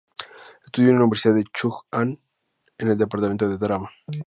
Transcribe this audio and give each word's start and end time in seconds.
Estudió 0.65 0.89
en 0.89 0.95
la 0.97 1.03
Universidad 1.03 1.35
Chung-Ang, 1.53 2.17
en 2.79 2.87
el 2.87 2.97
departamento 2.97 3.47
de 3.47 3.59
drama. 3.59 3.91